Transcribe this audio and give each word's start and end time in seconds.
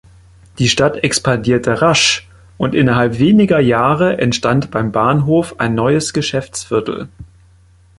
Die 0.57 0.67
Stadt 0.67 1.03
expandierte 1.03 1.79
rasch 1.83 2.27
und 2.57 2.73
innerhalb 2.73 3.19
weniger 3.19 3.59
Jahre 3.59 4.17
entstand 4.17 4.71
beim 4.71 4.91
Bahnhof 4.91 5.59
ein 5.59 5.75
neues 5.75 6.11
Geschäftsviertel. 6.11 7.07